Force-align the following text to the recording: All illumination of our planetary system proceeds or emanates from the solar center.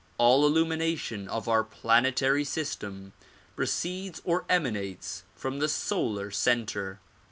All 0.17 0.47
illumination 0.47 1.27
of 1.27 1.47
our 1.47 1.63
planetary 1.63 2.43
system 2.43 3.13
proceeds 3.55 4.19
or 4.25 4.45
emanates 4.49 5.25
from 5.35 5.59
the 5.59 5.69
solar 5.69 6.31
center. 6.31 6.99